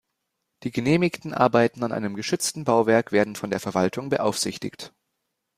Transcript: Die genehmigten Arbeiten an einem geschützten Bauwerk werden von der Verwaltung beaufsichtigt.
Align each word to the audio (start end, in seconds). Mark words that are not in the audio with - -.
Die 0.63 0.71
genehmigten 0.71 1.31
Arbeiten 1.35 1.83
an 1.83 1.91
einem 1.91 2.15
geschützten 2.15 2.63
Bauwerk 2.63 3.11
werden 3.11 3.35
von 3.35 3.51
der 3.51 3.59
Verwaltung 3.59 4.09
beaufsichtigt. 4.09 4.95